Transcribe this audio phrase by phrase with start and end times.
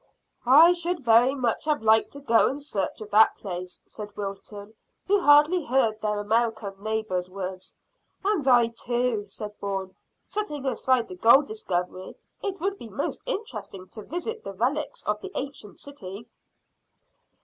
[0.47, 4.73] "I should very much have liked to go in search of that place," said Wilton,
[5.05, 7.75] who hardly heard their American neighbour's words.
[8.25, 9.95] "And I too," said Bourne.
[10.25, 15.21] "Setting aside the gold discovery, it would be most interesting to visit the relics of
[15.21, 16.27] the ancient city."